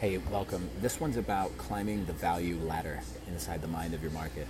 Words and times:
Hey, 0.00 0.16
welcome. 0.16 0.70
This 0.80 0.98
one's 0.98 1.18
about 1.18 1.58
climbing 1.58 2.06
the 2.06 2.14
value 2.14 2.56
ladder 2.60 3.02
inside 3.28 3.60
the 3.60 3.68
mind 3.68 3.92
of 3.92 4.00
your 4.00 4.12
market. 4.12 4.46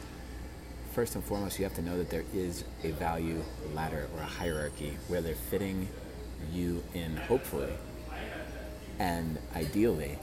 First 0.93 1.17
and 1.17 1.25
foremost, 1.25 1.59
you 1.59 1.65
have 1.65 1.75
to 1.75 1.83
know 1.83 1.99
that 1.99 2.09
there 2.09 2.23
is 2.33 2.63
a 2.85 2.93
value 2.93 3.43
ladder 3.75 4.07
or 4.15 4.21
a 4.21 4.27
hierarchy 4.27 4.97
where 5.09 5.21
they're 5.21 5.35
fitting 5.35 5.89
you 6.53 6.85
in, 6.95 7.17
hopefully, 7.17 7.73
and 9.01 9.41
ideally, 9.57 10.21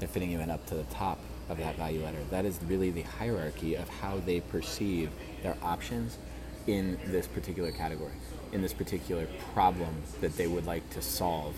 they're 0.00 0.08
fitting 0.08 0.32
you 0.32 0.40
in 0.40 0.50
up 0.50 0.66
to 0.66 0.74
the 0.74 0.82
top 0.92 1.20
of 1.48 1.58
that 1.58 1.76
value 1.76 2.02
ladder. 2.02 2.18
That 2.30 2.44
is 2.44 2.58
really 2.66 2.90
the 2.90 3.02
hierarchy 3.02 3.76
of 3.76 3.88
how 3.88 4.18
they 4.18 4.40
perceive 4.40 5.12
their 5.44 5.56
options 5.62 6.18
in 6.66 6.98
this 7.06 7.28
particular 7.28 7.70
category, 7.70 8.10
in 8.52 8.62
this 8.62 8.72
particular 8.72 9.26
problem 9.52 10.02
that 10.20 10.36
they 10.36 10.46
would 10.46 10.66
like 10.66 10.88
to 10.90 11.02
solve, 11.02 11.54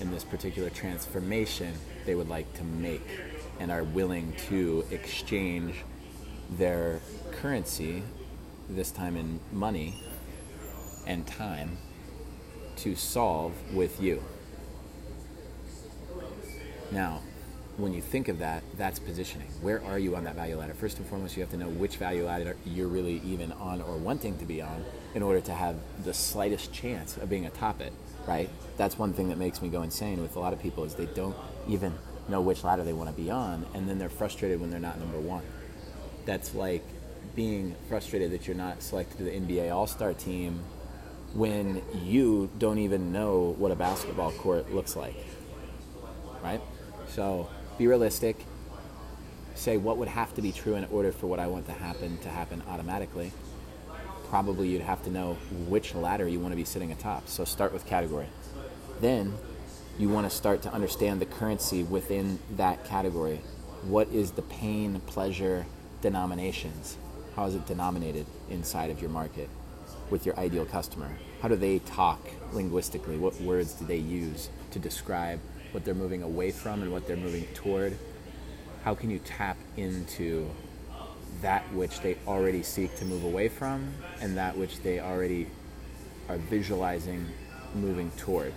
in 0.00 0.10
this 0.10 0.24
particular 0.24 0.70
transformation 0.70 1.74
they 2.06 2.14
would 2.14 2.28
like 2.28 2.52
to 2.54 2.64
make, 2.64 3.20
and 3.60 3.70
are 3.70 3.84
willing 3.84 4.32
to 4.48 4.84
exchange 4.90 5.84
their 6.50 7.00
currency, 7.30 8.02
this 8.68 8.90
time 8.90 9.16
in 9.16 9.40
money 9.52 10.02
and 11.06 11.26
time, 11.26 11.78
to 12.76 12.94
solve 12.94 13.52
with 13.72 14.00
you. 14.00 14.22
Now, 16.90 17.22
when 17.82 17.92
you 17.92 18.00
think 18.00 18.28
of 18.28 18.38
that, 18.38 18.62
that's 18.78 19.00
positioning. 19.00 19.48
Where 19.60 19.82
are 19.84 19.98
you 19.98 20.14
on 20.14 20.22
that 20.24 20.36
value 20.36 20.56
ladder? 20.56 20.72
First 20.72 20.98
and 20.98 21.06
foremost, 21.08 21.36
you 21.36 21.42
have 21.42 21.50
to 21.50 21.56
know 21.56 21.68
which 21.68 21.96
value 21.96 22.26
ladder 22.26 22.56
you're 22.64 22.86
really 22.86 23.20
even 23.24 23.50
on 23.50 23.82
or 23.82 23.96
wanting 23.96 24.38
to 24.38 24.44
be 24.44 24.62
on 24.62 24.84
in 25.16 25.22
order 25.22 25.40
to 25.40 25.52
have 25.52 25.74
the 26.04 26.14
slightest 26.14 26.72
chance 26.72 27.16
of 27.16 27.28
being 27.28 27.44
atop 27.44 27.80
it, 27.80 27.92
right? 28.24 28.48
That's 28.76 28.96
one 28.96 29.12
thing 29.12 29.30
that 29.30 29.38
makes 29.38 29.60
me 29.60 29.68
go 29.68 29.82
insane 29.82 30.22
with 30.22 30.36
a 30.36 30.38
lot 30.38 30.52
of 30.52 30.62
people 30.62 30.84
is 30.84 30.94
they 30.94 31.06
don't 31.06 31.34
even 31.66 31.92
know 32.28 32.40
which 32.40 32.62
ladder 32.62 32.84
they 32.84 32.92
want 32.92 33.10
to 33.10 33.20
be 33.20 33.32
on 33.32 33.66
and 33.74 33.88
then 33.88 33.98
they're 33.98 34.08
frustrated 34.08 34.60
when 34.60 34.70
they're 34.70 34.78
not 34.78 35.00
number 35.00 35.18
1. 35.18 35.42
That's 36.24 36.54
like 36.54 36.84
being 37.34 37.74
frustrated 37.88 38.30
that 38.30 38.46
you're 38.46 38.54
not 38.54 38.80
selected 38.80 39.18
to 39.18 39.24
the 39.24 39.32
NBA 39.32 39.74
All-Star 39.74 40.14
team 40.14 40.60
when 41.34 41.82
you 42.00 42.48
don't 42.58 42.78
even 42.78 43.10
know 43.10 43.56
what 43.58 43.72
a 43.72 43.76
basketball 43.76 44.30
court 44.30 44.72
looks 44.72 44.94
like. 44.94 45.16
Right? 46.44 46.60
So, 47.08 47.48
be 47.78 47.86
realistic. 47.86 48.44
Say 49.54 49.76
what 49.76 49.96
would 49.98 50.08
have 50.08 50.34
to 50.34 50.42
be 50.42 50.52
true 50.52 50.74
in 50.74 50.84
order 50.86 51.12
for 51.12 51.26
what 51.26 51.38
I 51.38 51.46
want 51.46 51.66
to 51.66 51.72
happen 51.72 52.18
to 52.18 52.28
happen 52.28 52.62
automatically. 52.68 53.32
Probably 54.28 54.68
you'd 54.68 54.82
have 54.82 55.02
to 55.04 55.10
know 55.10 55.34
which 55.68 55.94
ladder 55.94 56.26
you 56.26 56.40
want 56.40 56.52
to 56.52 56.56
be 56.56 56.64
sitting 56.64 56.90
atop. 56.90 57.28
So 57.28 57.44
start 57.44 57.72
with 57.72 57.86
category. 57.86 58.26
Then 59.00 59.34
you 59.98 60.08
want 60.08 60.28
to 60.28 60.34
start 60.34 60.62
to 60.62 60.72
understand 60.72 61.20
the 61.20 61.26
currency 61.26 61.82
within 61.82 62.38
that 62.56 62.84
category. 62.84 63.40
What 63.82 64.08
is 64.08 64.32
the 64.32 64.42
pain, 64.42 65.00
pleasure, 65.06 65.66
denominations? 66.00 66.96
How 67.36 67.46
is 67.46 67.54
it 67.54 67.66
denominated 67.66 68.26
inside 68.48 68.90
of 68.90 69.00
your 69.00 69.10
market 69.10 69.48
with 70.10 70.24
your 70.24 70.38
ideal 70.38 70.64
customer? 70.64 71.10
How 71.40 71.48
do 71.48 71.56
they 71.56 71.78
talk 71.80 72.20
linguistically? 72.52 73.16
What 73.16 73.40
words 73.40 73.74
do 73.74 73.84
they 73.84 73.96
use 73.96 74.50
to 74.70 74.78
describe 74.78 75.40
what 75.72 75.84
they're 75.84 75.94
moving 75.94 76.22
away 76.22 76.50
from 76.50 76.82
and 76.82 76.92
what 76.92 77.06
they're 77.06 77.16
moving 77.16 77.46
toward, 77.54 77.96
how 78.84 78.94
can 78.94 79.10
you 79.10 79.18
tap 79.20 79.56
into 79.76 80.48
that 81.40 81.62
which 81.72 82.00
they 82.00 82.16
already 82.26 82.62
seek 82.62 82.94
to 82.96 83.04
move 83.04 83.24
away 83.24 83.48
from 83.48 83.94
and 84.20 84.36
that 84.36 84.56
which 84.56 84.80
they 84.82 85.00
already 85.00 85.48
are 86.28 86.36
visualizing 86.36 87.26
moving 87.74 88.10
toward? 88.16 88.52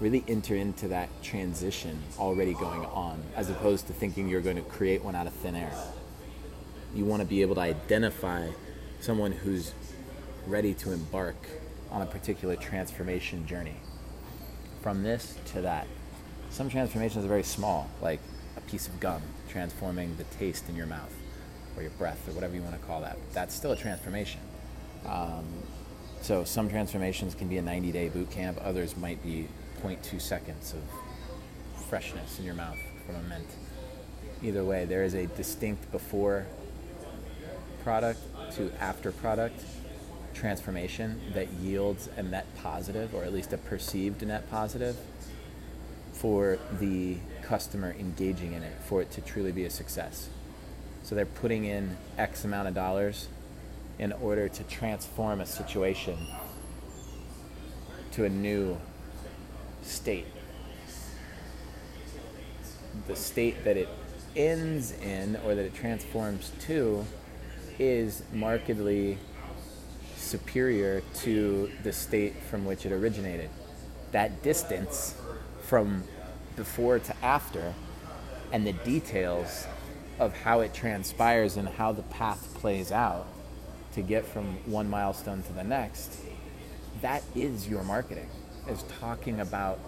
Really 0.00 0.24
enter 0.26 0.56
into 0.56 0.88
that 0.88 1.08
transition 1.22 2.02
already 2.18 2.54
going 2.54 2.84
on 2.86 3.22
as 3.36 3.48
opposed 3.48 3.86
to 3.86 3.92
thinking 3.92 4.28
you're 4.28 4.40
going 4.40 4.56
to 4.56 4.62
create 4.62 5.04
one 5.04 5.14
out 5.14 5.26
of 5.26 5.32
thin 5.34 5.54
air. 5.54 5.72
You 6.94 7.04
want 7.04 7.22
to 7.22 7.28
be 7.28 7.42
able 7.42 7.54
to 7.54 7.60
identify 7.60 8.48
someone 9.00 9.32
who's 9.32 9.72
ready 10.46 10.74
to 10.74 10.92
embark 10.92 11.36
on 11.90 12.02
a 12.02 12.06
particular 12.06 12.56
transformation 12.56 13.46
journey 13.46 13.76
from 14.82 15.02
this 15.02 15.36
to 15.46 15.62
that. 15.62 15.86
Some 16.50 16.68
transformations 16.68 17.24
are 17.24 17.28
very 17.28 17.44
small, 17.44 17.88
like 18.02 18.20
a 18.56 18.60
piece 18.62 18.88
of 18.88 19.00
gum 19.00 19.22
transforming 19.48 20.16
the 20.16 20.24
taste 20.24 20.68
in 20.68 20.76
your 20.76 20.86
mouth 20.86 21.14
or 21.76 21.82
your 21.82 21.92
breath 21.92 22.28
or 22.28 22.32
whatever 22.32 22.54
you 22.54 22.62
want 22.62 22.78
to 22.78 22.86
call 22.86 23.00
that. 23.00 23.16
That's 23.32 23.54
still 23.54 23.72
a 23.72 23.76
transformation. 23.76 24.40
Um, 25.06 25.46
so 26.20 26.44
some 26.44 26.68
transformations 26.68 27.34
can 27.34 27.48
be 27.48 27.58
a 27.58 27.62
90 27.62 27.92
day 27.92 28.08
boot 28.08 28.30
camp, 28.30 28.58
others 28.62 28.96
might 28.96 29.22
be 29.22 29.48
0.2 29.82 30.20
seconds 30.20 30.74
of 30.74 31.84
freshness 31.88 32.38
in 32.38 32.44
your 32.44 32.54
mouth 32.54 32.78
from 33.06 33.16
a 33.16 33.22
mint. 33.22 33.48
Either 34.42 34.64
way, 34.64 34.84
there 34.84 35.04
is 35.04 35.14
a 35.14 35.26
distinct 35.26 35.90
before 35.92 36.46
product 37.82 38.20
to 38.54 38.70
after 38.80 39.10
product 39.12 39.64
transformation 40.34 41.20
that 41.34 41.52
yields 41.54 42.08
a 42.16 42.22
net 42.22 42.46
positive, 42.56 43.14
or 43.14 43.24
at 43.24 43.32
least 43.32 43.52
a 43.52 43.58
perceived 43.58 44.26
net 44.26 44.50
positive, 44.50 44.96
for 46.12 46.58
the 46.78 47.16
customer 47.42 47.94
engaging 47.98 48.52
in 48.52 48.62
it, 48.62 48.72
for 48.84 49.02
it 49.02 49.10
to 49.12 49.20
truly 49.20 49.52
be 49.52 49.64
a 49.64 49.70
success. 49.70 50.28
So 51.02 51.14
they're 51.14 51.26
putting 51.26 51.64
in 51.64 51.96
X 52.16 52.44
amount 52.44 52.68
of 52.68 52.74
dollars 52.74 53.28
in 53.98 54.12
order 54.12 54.48
to 54.48 54.62
transform 54.64 55.40
a 55.40 55.46
situation 55.46 56.16
to 58.12 58.24
a 58.24 58.28
new 58.28 58.78
state. 59.82 60.26
The 63.08 63.16
state 63.16 63.64
that 63.64 63.76
it 63.76 63.88
ends 64.36 64.92
in 64.92 65.36
or 65.44 65.54
that 65.54 65.64
it 65.64 65.74
transforms 65.74 66.52
to 66.60 67.04
is 67.78 68.22
markedly 68.32 69.18
superior 70.32 71.02
to 71.14 71.70
the 71.82 71.92
state 71.92 72.34
from 72.48 72.64
which 72.64 72.86
it 72.86 72.92
originated. 72.92 73.50
That 74.12 74.42
distance 74.42 75.14
from 75.60 76.04
before 76.56 76.98
to 76.98 77.14
after 77.22 77.74
and 78.50 78.66
the 78.66 78.72
details 78.72 79.66
of 80.18 80.34
how 80.34 80.60
it 80.60 80.72
transpires 80.72 81.58
and 81.58 81.68
how 81.68 81.92
the 81.92 82.02
path 82.04 82.54
plays 82.54 82.90
out 82.90 83.26
to 83.92 84.00
get 84.00 84.24
from 84.24 84.56
one 84.64 84.88
milestone 84.88 85.42
to 85.42 85.52
the 85.52 85.64
next, 85.64 86.16
that 87.02 87.22
is 87.34 87.68
your 87.68 87.84
marketing, 87.84 88.28
is 88.68 88.84
talking 89.00 89.40
about 89.40 89.78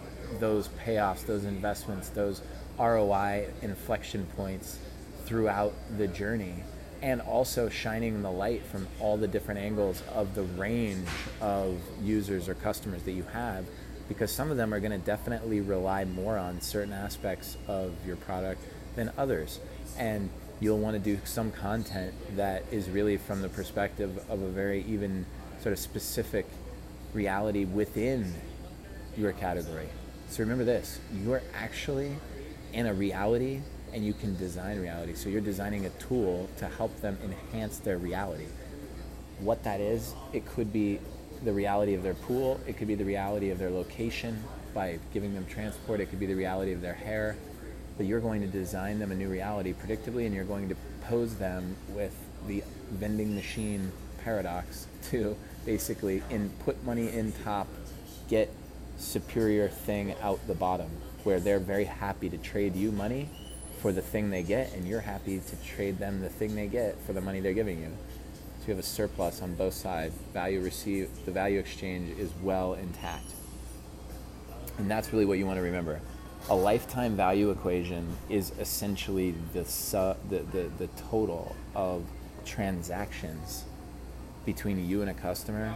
those 0.41 0.69
payoffs, 0.85 1.25
those 1.25 1.45
investments, 1.45 2.11
those 2.11 2.43
ROI 2.79 3.47
inflection 3.63 4.27
points 4.37 4.79
throughout 5.25 5.73
the 5.97 6.07
journey 6.07 6.63
and 7.05 7.21
also 7.21 7.69
shining 7.69 8.23
the 8.23 8.31
light 8.31 8.63
from 8.65 8.89
all 8.99 9.19
the 9.19 9.29
different 9.29 9.61
angles 9.61 10.03
of 10.15 10.35
the 10.35 10.43
range 10.43 11.07
of 11.39 11.79
users 12.03 12.49
or 12.49 12.55
customers 12.55 13.03
that 13.03 13.13
you 13.13 13.23
have 13.25 13.67
because 14.09 14.33
some 14.33 14.51
of 14.51 14.57
them 14.57 14.73
are 14.73 14.81
going 14.81 14.91
to 14.91 15.07
definitely 15.07 15.61
rely 15.61 16.07
more 16.07 16.39
on 16.39 16.63
certain 16.63 16.95
aspects 16.95 17.59
of 17.69 17.93
your 18.07 18.17
product 18.17 18.59
than 18.97 19.13
others. 19.19 19.61
And 19.99 20.31
you'll 20.61 20.79
want 20.79 20.95
to 20.95 20.99
do 20.99 21.19
some 21.25 21.53
content 21.53 22.15
that 22.37 22.65
is 22.71 22.89
really 22.89 23.19
from 23.19 23.43
the 23.43 23.51
perspective 23.51 24.25
of 24.31 24.41
a 24.41 24.49
very 24.49 24.83
even 24.89 25.27
sort 25.61 25.75
of 25.75 25.79
specific 25.79 26.47
reality 27.13 27.67
within 27.67 28.33
your 29.15 29.33
category. 29.33 29.89
So 30.31 30.43
remember 30.43 30.65
this 30.65 30.99
you're 31.23 31.43
actually 31.55 32.17
in 32.73 32.87
a 32.87 32.95
reality 32.95 33.61
and 33.95 34.05
you 34.05 34.13
can 34.13 34.37
design 34.37 34.81
reality. 34.81 35.15
So 35.15 35.29
you're 35.29 35.41
designing 35.41 35.87
a 35.87 35.91
tool 35.91 36.51
to 36.59 36.67
help 36.69 37.01
them 37.01 37.17
enhance 37.23 37.79
their 37.79 37.97
reality. 37.97 38.47
What 39.39 39.63
that 39.63 39.81
is, 39.81 40.15
it 40.33 40.45
could 40.45 40.73
be 40.73 40.99
the 41.45 41.53
reality 41.53 41.95
of 41.95 42.03
their 42.03 42.15
pool, 42.15 42.61
it 42.67 42.77
could 42.77 42.89
be 42.89 42.97
the 42.97 43.05
reality 43.05 43.51
of 43.51 43.59
their 43.59 43.71
location 43.71 44.43
by 44.75 44.99
giving 45.13 45.33
them 45.33 45.47
transport, 45.47 46.01
it 46.01 46.07
could 46.07 46.19
be 46.19 46.27
the 46.27 46.35
reality 46.35 46.73
of 46.73 46.81
their 46.81 46.95
hair. 46.95 47.37
But 47.97 48.07
you're 48.07 48.21
going 48.21 48.41
to 48.41 48.49
design 48.49 48.99
them 48.99 49.13
a 49.13 49.15
new 49.15 49.29
reality 49.29 49.73
predictably, 49.73 50.27
and 50.27 50.35
you're 50.35 50.45
going 50.45 50.69
to 50.69 50.77
pose 51.03 51.37
them 51.37 51.77
with 51.91 52.15
the 52.49 52.65
vending 52.91 53.37
machine 53.37 53.93
paradox 54.25 54.89
to 55.11 55.37
basically 55.65 56.21
in 56.31 56.51
put 56.65 56.83
money 56.85 57.13
in 57.13 57.31
top, 57.45 57.69
get 58.29 58.51
superior 58.99 59.69
thing 59.69 60.17
out 60.21 60.45
the 60.49 60.55
bottom, 60.55 60.91
where 61.23 61.39
they're 61.39 61.61
very 61.61 61.85
happy 61.85 62.29
to 62.29 62.39
trade 62.39 62.75
you 62.75 62.91
money 62.91 63.29
for 63.85 63.93
the 63.93 64.01
thing 64.01 64.31
they 64.31 64.43
get, 64.43 64.73
and 64.73 64.89
you're 64.89 65.03
happy 65.03 65.39
to 65.39 65.57
trade 65.57 65.99
them 65.99 66.23
the 66.23 66.29
thing 66.31 66.55
they 66.55 66.67
get 66.67 66.99
for 67.05 67.13
the 67.13 67.21
money 67.21 67.41
they're 67.41 67.53
giving 67.53 67.79
you. 67.79 67.91
So 68.61 68.69
you 68.69 68.71
have 68.71 68.83
a 68.83 68.83
surplus 68.83 69.43
on 69.43 69.57
both 69.57 69.75
sides. 69.75 70.15
Value 70.33 70.63
received, 70.63 71.27
the 71.27 71.31
value 71.31 71.59
exchange 71.59 72.19
is 72.19 72.31
well 72.43 72.73
intact. 72.73 73.27
And 74.79 74.91
that's 74.91 75.13
really 75.13 75.27
what 75.27 75.37
you 75.37 75.45
want 75.45 75.59
to 75.59 75.63
remember. 75.63 76.01
A 76.49 76.55
lifetime 76.55 77.15
value 77.15 77.51
equation 77.51 78.09
is 78.31 78.53
essentially 78.59 79.35
the, 79.53 79.67
su- 79.67 80.17
the, 80.31 80.39
the, 80.51 80.71
the 80.79 80.87
total 81.11 81.55
of 81.75 82.05
transactions 82.47 83.65
between 84.47 84.89
you 84.89 85.03
and 85.03 85.11
a 85.11 85.15
customer 85.15 85.75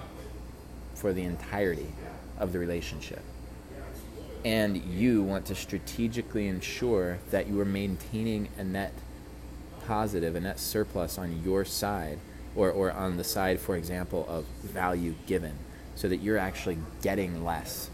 for 0.94 1.12
the 1.12 1.25
entirety 1.25 1.93
of 2.38 2.55
the 2.55 2.58
relationship. 2.58 3.20
And 4.44 4.76
you 4.76 5.23
want 5.23 5.46
to 5.46 5.55
strategically 5.55 6.46
ensure 6.46 7.19
that 7.31 7.49
you 7.49 7.61
are 7.61 7.64
maintaining 7.64 8.49
a 8.58 8.64
net 8.64 8.93
positive, 9.87 10.37
a 10.37 10.40
net 10.40 10.61
surplus 10.61 11.19
on 11.19 11.43
your 11.43 11.64
side, 11.64 12.19
or, 12.55 12.70
or 12.70 12.93
on 12.93 13.17
the 13.17 13.25
side, 13.25 13.61
for 13.61 13.76
example, 13.76 14.26
of 14.29 14.44
value 14.62 15.14
given, 15.26 15.55
so 15.94 16.08
that 16.08 16.19
you're 16.19 16.38
actually 16.38 16.79
getting 17.02 17.44
less. 17.44 17.90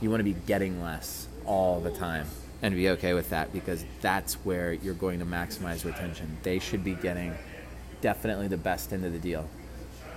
You 0.00 0.10
want 0.10 0.20
to 0.20 0.24
be 0.24 0.34
getting 0.46 0.82
less 0.82 1.28
all 1.44 1.80
the 1.80 1.90
time 1.90 2.26
and 2.62 2.74
be 2.74 2.90
okay 2.90 3.14
with 3.14 3.30
that 3.30 3.52
because 3.52 3.84
that's 4.00 4.34
where 4.44 4.72
you're 4.72 4.94
going 4.94 5.18
to 5.20 5.24
maximize 5.24 5.84
retention. 5.84 6.38
They 6.42 6.58
should 6.58 6.82
be 6.82 6.94
getting 6.94 7.34
definitely 8.00 8.48
the 8.48 8.56
best 8.56 8.92
end 8.92 9.04
of 9.04 9.12
the 9.12 9.18
deal. 9.18 9.48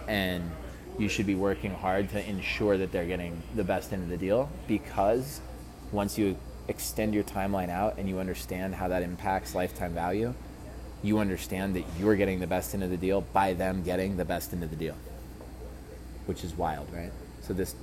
And 0.07 0.49
you 0.97 1.07
should 1.07 1.25
be 1.25 1.35
working 1.35 1.71
hard 1.71 2.09
to 2.09 2.29
ensure 2.29 2.77
that 2.77 2.91
they're 2.91 3.05
getting 3.05 3.41
the 3.55 3.63
best 3.63 3.93
end 3.93 4.03
of 4.03 4.09
the 4.09 4.17
deal 4.17 4.49
because 4.67 5.41
once 5.91 6.17
you 6.17 6.37
extend 6.67 7.13
your 7.13 7.23
timeline 7.23 7.69
out 7.69 7.97
and 7.97 8.07
you 8.07 8.19
understand 8.19 8.75
how 8.75 8.87
that 8.87 9.01
impacts 9.03 9.55
lifetime 9.55 9.93
value, 9.93 10.33
you 11.03 11.19
understand 11.19 11.75
that 11.75 11.83
you're 11.99 12.15
getting 12.15 12.39
the 12.39 12.47
best 12.47 12.73
end 12.73 12.83
of 12.83 12.89
the 12.89 12.97
deal 12.97 13.21
by 13.33 13.53
them 13.53 13.83
getting 13.83 14.17
the 14.17 14.25
best 14.25 14.53
end 14.53 14.63
of 14.63 14.69
the 14.69 14.75
deal, 14.75 14.95
which 16.25 16.43
is 16.43 16.53
wild, 16.53 16.87
right? 16.93 17.11
So, 17.41 17.53
this 17.53 17.75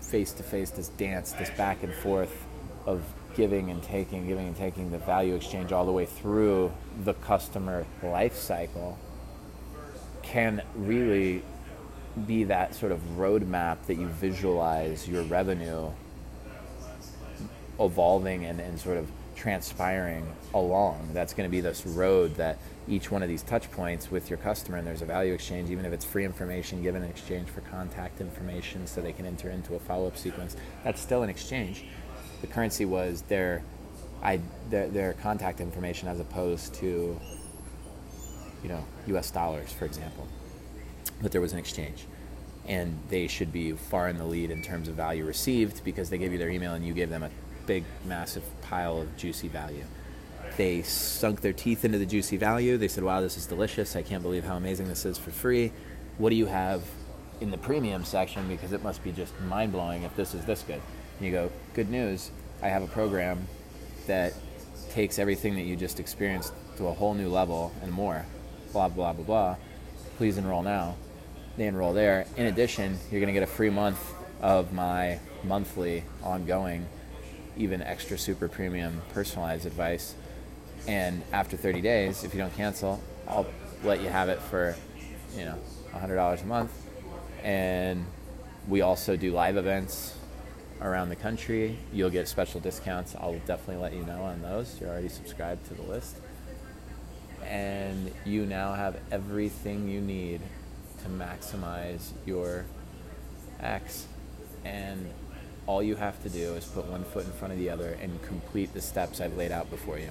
face 0.00 0.32
to 0.32 0.42
face, 0.42 0.70
this 0.70 0.88
dance, 0.88 1.32
this 1.32 1.50
back 1.50 1.82
and 1.82 1.92
forth 1.92 2.44
of 2.86 3.02
giving 3.34 3.70
and 3.70 3.82
taking, 3.82 4.26
giving 4.26 4.46
and 4.46 4.56
taking, 4.56 4.90
the 4.90 4.98
value 4.98 5.34
exchange 5.34 5.72
all 5.72 5.84
the 5.84 5.92
way 5.92 6.06
through 6.06 6.72
the 7.04 7.12
customer 7.14 7.84
life 8.02 8.36
cycle 8.36 8.98
can 10.22 10.62
really 10.74 11.42
be 12.26 12.44
that 12.44 12.74
sort 12.74 12.92
of 12.92 13.00
roadmap 13.16 13.76
that 13.86 13.96
you 13.96 14.06
visualize 14.06 15.06
your 15.06 15.22
revenue 15.24 15.90
evolving 17.78 18.44
and, 18.44 18.60
and 18.60 18.78
sort 18.78 18.96
of 18.96 19.10
transpiring 19.34 20.26
along. 20.54 21.10
That's 21.12 21.34
going 21.34 21.48
to 21.48 21.50
be 21.50 21.60
this 21.60 21.86
road 21.86 22.34
that 22.36 22.58
each 22.88 23.10
one 23.10 23.22
of 23.22 23.28
these 23.28 23.42
touch 23.42 23.70
points 23.70 24.10
with 24.10 24.30
your 24.30 24.38
customer, 24.38 24.78
and 24.78 24.86
there's 24.86 25.02
a 25.02 25.06
value 25.06 25.34
exchange, 25.34 25.70
even 25.70 25.84
if 25.84 25.92
it's 25.92 26.04
free 26.04 26.24
information 26.24 26.82
given 26.82 27.02
in 27.02 27.10
exchange 27.10 27.48
for 27.48 27.60
contact 27.62 28.20
information 28.20 28.86
so 28.86 29.00
they 29.00 29.12
can 29.12 29.26
enter 29.26 29.50
into 29.50 29.74
a 29.74 29.78
follow 29.78 30.06
up 30.06 30.16
sequence, 30.16 30.56
that's 30.84 31.00
still 31.00 31.22
an 31.22 31.28
exchange. 31.28 31.84
The 32.40 32.46
currency 32.46 32.84
was 32.84 33.22
their, 33.22 33.62
I, 34.22 34.40
their, 34.70 34.88
their 34.88 35.12
contact 35.14 35.60
information 35.60 36.08
as 36.08 36.20
opposed 36.20 36.74
to, 36.76 37.20
you 38.62 38.68
know, 38.68 38.84
US 39.08 39.30
dollars, 39.30 39.72
for 39.72 39.84
example. 39.84 40.26
But 41.20 41.32
there 41.32 41.40
was 41.40 41.52
an 41.52 41.58
exchange 41.58 42.06
and 42.68 42.98
they 43.08 43.28
should 43.28 43.52
be 43.52 43.72
far 43.72 44.08
in 44.08 44.18
the 44.18 44.24
lead 44.24 44.50
in 44.50 44.62
terms 44.62 44.88
of 44.88 44.94
value 44.94 45.24
received 45.24 45.84
because 45.84 46.10
they 46.10 46.18
gave 46.18 46.32
you 46.32 46.38
their 46.38 46.48
email 46.48 46.74
and 46.74 46.84
you 46.84 46.92
gave 46.92 47.10
them 47.10 47.22
a 47.22 47.30
big, 47.66 47.84
massive 48.04 48.44
pile 48.62 49.00
of 49.00 49.16
juicy 49.16 49.48
value. 49.48 49.84
They 50.56 50.82
sunk 50.82 51.40
their 51.40 51.52
teeth 51.52 51.84
into 51.84 51.98
the 51.98 52.06
juicy 52.06 52.36
value. 52.36 52.78
They 52.78 52.88
said, 52.88 53.04
Wow, 53.04 53.20
this 53.20 53.36
is 53.36 53.46
delicious. 53.46 53.96
I 53.96 54.02
can't 54.02 54.22
believe 54.22 54.44
how 54.44 54.56
amazing 54.56 54.88
this 54.88 55.04
is 55.04 55.18
for 55.18 55.30
free. 55.30 55.72
What 56.18 56.30
do 56.30 56.36
you 56.36 56.46
have 56.46 56.82
in 57.40 57.50
the 57.50 57.58
premium 57.58 58.04
section? 58.04 58.48
Because 58.48 58.72
it 58.72 58.82
must 58.82 59.04
be 59.04 59.12
just 59.12 59.38
mind 59.42 59.72
blowing 59.72 60.04
if 60.04 60.16
this 60.16 60.34
is 60.34 60.44
this 60.46 60.62
good. 60.62 60.80
And 61.18 61.26
you 61.26 61.32
go, 61.32 61.50
Good 61.74 61.90
news. 61.90 62.30
I 62.62 62.68
have 62.68 62.82
a 62.82 62.86
program 62.86 63.46
that 64.06 64.32
takes 64.90 65.18
everything 65.18 65.56
that 65.56 65.62
you 65.62 65.76
just 65.76 66.00
experienced 66.00 66.54
to 66.78 66.86
a 66.86 66.92
whole 66.92 67.12
new 67.12 67.28
level 67.28 67.72
and 67.82 67.92
more. 67.92 68.24
Blah, 68.72 68.88
blah, 68.88 69.12
blah, 69.12 69.24
blah. 69.24 69.56
Please 70.16 70.38
enroll 70.38 70.62
now. 70.62 70.96
They 71.58 71.66
enroll 71.66 71.92
there. 71.92 72.26
In 72.36 72.46
addition, 72.46 72.98
you're 73.10 73.20
going 73.20 73.28
to 73.28 73.38
get 73.38 73.42
a 73.42 73.46
free 73.46 73.70
month 73.70 74.14
of 74.40 74.72
my 74.72 75.18
monthly 75.44 76.04
ongoing 76.22 76.86
even 77.56 77.82
extra 77.82 78.18
super 78.18 78.48
premium 78.48 79.02
personalized 79.12 79.66
advice. 79.66 80.14
And 80.86 81.22
after 81.32 81.56
30 81.56 81.80
days, 81.80 82.24
if 82.24 82.34
you 82.34 82.40
don't 82.40 82.54
cancel, 82.56 83.02
I'll 83.26 83.46
let 83.82 84.00
you 84.00 84.08
have 84.08 84.28
it 84.28 84.40
for, 84.40 84.76
you 85.36 85.44
know, 85.44 85.58
$100 85.92 86.42
a 86.42 86.46
month. 86.46 86.72
And 87.42 88.06
we 88.68 88.80
also 88.80 89.16
do 89.16 89.32
live 89.32 89.56
events 89.56 90.16
around 90.80 91.08
the 91.08 91.16
country. 91.16 91.78
You'll 91.92 92.10
get 92.10 92.28
special 92.28 92.60
discounts. 92.60 93.14
I'll 93.16 93.38
definitely 93.46 93.82
let 93.82 93.94
you 93.94 94.04
know 94.04 94.22
on 94.22 94.42
those. 94.42 94.78
You're 94.80 94.90
already 94.90 95.08
subscribed 95.08 95.66
to 95.68 95.74
the 95.74 95.82
list. 95.82 96.16
And 97.44 98.12
you 98.24 98.44
now 98.44 98.74
have 98.74 98.98
everything 99.10 99.88
you 99.88 100.00
need 100.00 100.40
to 101.02 101.08
maximize 101.08 102.10
your 102.24 102.64
X 103.60 104.06
and 104.64 105.08
all 105.66 105.82
you 105.82 105.96
have 105.96 106.22
to 106.22 106.28
do 106.28 106.54
is 106.54 106.64
put 106.64 106.86
one 106.86 107.04
foot 107.04 107.26
in 107.26 107.32
front 107.32 107.52
of 107.52 107.58
the 107.58 107.70
other 107.70 107.98
and 108.00 108.22
complete 108.22 108.72
the 108.72 108.80
steps 108.80 109.20
I've 109.20 109.36
laid 109.36 109.50
out 109.50 109.68
before 109.70 109.98
you. 109.98 110.10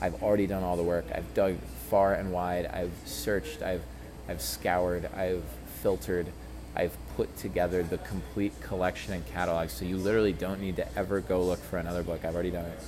I've 0.00 0.22
already 0.22 0.46
done 0.46 0.62
all 0.62 0.76
the 0.76 0.82
work. 0.82 1.06
I've 1.14 1.32
dug 1.34 1.56
far 1.88 2.14
and 2.14 2.32
wide. 2.32 2.66
I've 2.66 2.92
searched. 3.06 3.62
I've, 3.62 3.82
I've 4.28 4.42
scoured. 4.42 5.06
I've 5.14 5.44
filtered. 5.82 6.26
I've 6.74 6.94
put 7.16 7.34
together 7.38 7.82
the 7.82 7.96
complete 7.98 8.60
collection 8.60 9.14
and 9.14 9.26
catalog. 9.26 9.70
So 9.70 9.86
you 9.86 9.96
literally 9.96 10.34
don't 10.34 10.60
need 10.60 10.76
to 10.76 10.98
ever 10.98 11.20
go 11.20 11.42
look 11.42 11.60
for 11.60 11.78
another 11.78 12.02
book. 12.02 12.24
I've 12.24 12.34
already 12.34 12.50
done 12.50 12.66
it. 12.66 12.78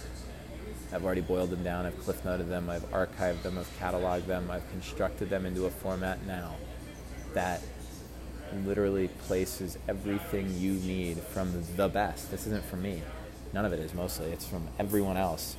I've 0.93 1.05
already 1.05 1.23
boiled 1.23 1.51
them 1.51 1.63
down. 1.63 1.87
I've 1.87 1.99
cliff 2.01 2.23
noted 2.25 2.51
them. 2.51 2.69
I've 2.69 2.91
archived 2.91 3.43
them. 3.43 3.57
I've 3.57 3.79
cataloged 3.79 4.27
them. 4.27 4.51
I've 4.51 4.69
constructed 4.71 5.31
them 5.31 5.47
into 5.47 5.65
a 5.65 5.71
format 5.71 6.27
now 6.27 6.57
that 7.33 7.63
literally 8.65 9.09
places 9.27 9.79
everything 9.89 10.53
you 10.59 10.73
need 10.75 11.19
from 11.19 11.53
the 11.77 11.89
best. 11.89 12.31
This 12.31 12.47
isn't 12.47 12.65
from 12.65 12.83
me. 12.83 13.03
None 13.53 13.65
of 13.65 13.73
it 13.73 13.81
is 13.81 13.95
mostly. 13.95 14.31
It's 14.31 14.47
from 14.47 14.67
everyone 14.79 15.17
else. 15.17 15.57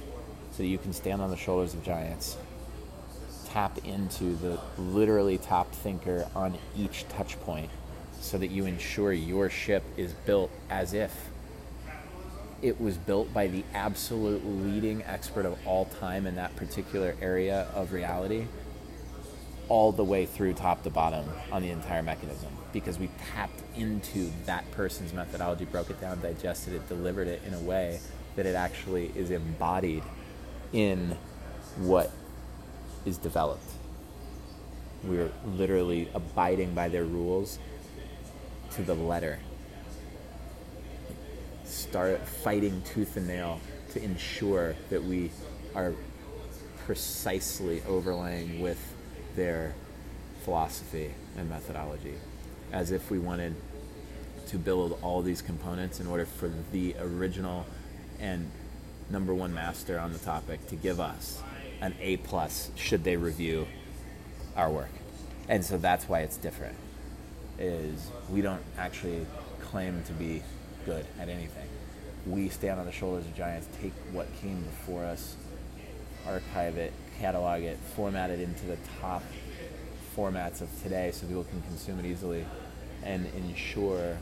So 0.52 0.64
that 0.64 0.68
you 0.68 0.78
can 0.78 0.94
stand 0.94 1.22
on 1.22 1.30
the 1.30 1.38
shoulders 1.38 1.74
of 1.74 1.84
giants. 1.84 2.38
Tap 3.48 3.80
into 3.86 4.36
the 4.36 4.60
literally 4.78 5.38
top 5.38 5.72
thinker 5.72 6.28
on 6.36 6.58
each 6.78 7.08
touch 7.10 7.40
point 7.42 7.70
so 8.20 8.38
that 8.38 8.48
you 8.48 8.66
ensure 8.66 9.14
your 9.14 9.50
ship 9.50 9.84
is 9.98 10.14
built 10.14 10.52
as 10.70 10.94
if 10.94 11.30
it 12.62 12.80
was 12.80 12.98
built 12.98 13.34
by 13.34 13.48
the 13.48 13.64
absolute 13.74 14.46
leading 14.46 15.02
expert 15.04 15.46
of 15.46 15.58
all 15.66 15.86
time 15.86 16.28
in 16.28 16.36
that 16.36 16.56
particular 16.56 17.16
area 17.22 17.68
of 17.74 17.94
reality 17.94 18.46
all 19.70 19.92
the 19.92 20.04
way 20.04 20.26
through 20.26 20.54
top 20.54 20.84
to 20.84 20.90
bottom 20.90 21.26
on 21.52 21.62
the 21.62 21.70
entire 21.70 22.02
mechanism 22.02 22.50
because 22.74 23.00
we 23.00 23.10
tapped 23.34 23.62
into 23.76 24.32
that 24.46 24.70
person's 24.72 25.14
methodology, 25.14 25.66
broke 25.66 25.90
it 25.90 26.02
down, 26.02 26.20
digested 26.22 26.74
it, 26.74 26.88
delivered 26.90 27.28
it 27.28 27.42
in 27.46 27.54
a 27.54 27.60
way 27.60 28.00
that 28.36 28.46
it 28.46 28.56
actually 28.56 29.12
is 29.16 29.32
embodied 29.32 30.04
in 30.74 31.16
what 31.78 32.12
is 33.06 33.18
developed. 33.18 33.64
We're 35.04 35.32
literally 35.46 36.10
abiding 36.14 36.74
by 36.74 36.90
their 36.90 37.06
rules 37.06 37.60
to 38.72 38.82
the 38.82 38.96
letter. 38.96 39.40
Start 41.64 42.20
fighting 42.28 42.82
tooth 42.82 43.16
and 43.16 43.28
nail 43.28 43.62
to 43.94 44.04
ensure 44.04 44.76
that 44.90 45.04
we 45.04 45.32
are 45.76 45.94
precisely 46.86 47.82
overlaying 47.88 48.60
with 48.60 48.80
their 49.40 49.74
philosophy 50.44 51.14
and 51.38 51.50
methodology 51.50 52.16
as 52.74 52.92
if 52.92 53.10
we 53.10 53.18
wanted 53.18 53.56
to 54.48 54.58
build 54.58 55.00
all 55.02 55.22
these 55.22 55.42
components 55.42 56.02
in 56.02 56.08
order 56.08 56.26
for 56.26 56.52
the 56.74 56.94
original 57.00 57.66
and 58.20 58.52
number 59.10 59.34
one 59.34 59.54
master 59.54 59.98
on 59.98 60.12
the 60.12 60.20
topic 60.20 60.68
to 60.68 60.76
give 60.76 61.00
us 61.00 61.42
an 61.80 61.96
A 62.02 62.18
plus 62.18 62.70
should 62.76 63.06
they 63.06 63.16
review 63.16 63.66
our 64.58 64.70
work. 64.70 64.92
And 65.48 65.64
so 65.64 65.78
that's 65.78 66.10
why 66.10 66.20
it's 66.20 66.36
different. 66.36 66.76
Is 67.58 68.12
we 68.30 68.42
don't 68.42 68.62
actually 68.78 69.26
claim 69.62 70.04
to 70.04 70.14
be 70.14 70.44
good 70.86 71.06
at 71.18 71.30
anything. 71.30 71.70
We 72.28 72.50
stand 72.50 72.78
on 72.78 72.86
the 72.86 72.92
shoulders 72.92 73.26
of 73.26 73.36
giants, 73.38 73.70
take 73.82 73.94
what 74.12 74.28
came 74.42 74.62
before 74.64 75.06
us, 75.06 75.38
archive 76.28 76.76
it, 76.76 76.92
catalog 77.20 77.64
it, 77.64 77.78
format 77.96 78.30
it 78.30 78.40
into 78.40 78.66
the 78.66 78.78
top 79.02 79.24
formats 80.16 80.62
of 80.62 80.70
today 80.84 81.12
so 81.12 81.28
people 81.28 81.44
can 81.44 81.62
consume 81.64 82.00
it 82.00 82.06
easily 82.06 82.46
and 83.04 83.26
ensure 83.36 84.18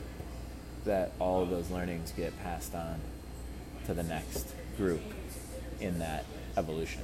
that 0.84 1.12
all 1.18 1.42
of 1.42 1.50
those 1.50 1.70
learnings 1.70 2.12
get 2.12 2.36
passed 2.42 2.74
on 2.74 3.00
to 3.86 3.94
the 3.94 4.02
next 4.02 4.52
group 4.76 5.02
in 5.80 5.98
that 5.98 6.24
evolution. 6.56 7.02